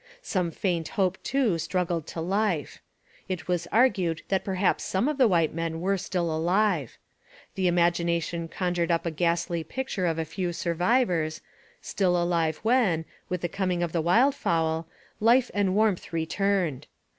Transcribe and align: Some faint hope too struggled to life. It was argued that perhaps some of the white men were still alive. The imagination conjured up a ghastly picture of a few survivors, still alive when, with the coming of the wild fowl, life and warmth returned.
Some 0.23 0.49
faint 0.49 0.87
hope 0.97 1.21
too 1.21 1.59
struggled 1.59 2.07
to 2.07 2.21
life. 2.21 2.81
It 3.29 3.47
was 3.47 3.67
argued 3.71 4.23
that 4.29 4.43
perhaps 4.43 4.83
some 4.83 5.07
of 5.07 5.19
the 5.19 5.27
white 5.27 5.53
men 5.53 5.79
were 5.79 5.95
still 5.95 6.35
alive. 6.35 6.97
The 7.53 7.67
imagination 7.67 8.47
conjured 8.47 8.89
up 8.89 9.05
a 9.05 9.11
ghastly 9.11 9.63
picture 9.63 10.07
of 10.07 10.17
a 10.17 10.25
few 10.25 10.53
survivors, 10.53 11.41
still 11.83 12.19
alive 12.19 12.57
when, 12.63 13.05
with 13.29 13.41
the 13.41 13.47
coming 13.47 13.83
of 13.83 13.91
the 13.91 14.01
wild 14.01 14.33
fowl, 14.33 14.87
life 15.19 15.51
and 15.53 15.75
warmth 15.75 16.11
returned. 16.11 16.87